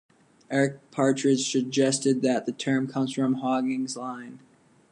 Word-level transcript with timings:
Eric 0.49 0.89
Partridge 0.89 1.51
suggested 1.51 2.23
that 2.23 2.47
the 2.47 2.51
term 2.51 2.87
comes 2.87 3.13
from 3.13 3.35
"hoggins 3.35 3.95
line". 3.95 4.39